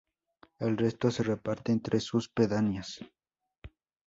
El 0.57 0.77
resto 0.77 1.11
se 1.11 1.21
reparte 1.21 1.71
entre 1.71 1.99
sus 1.99 2.27
pedanías. 2.27 3.01